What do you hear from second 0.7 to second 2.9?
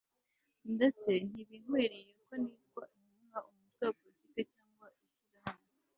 ndetse ntibinkwiriye ko nitwa